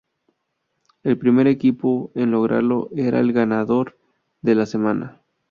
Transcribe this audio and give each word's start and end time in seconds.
El 1.03 1.19
primer 1.19 1.45
equipo 1.45 2.11
en 2.15 2.31
lograrlo 2.31 2.89
era 2.95 3.19
el 3.19 3.33
ganador 3.33 3.99
de 4.41 4.55
la 4.55 4.65
semana. 4.65 5.21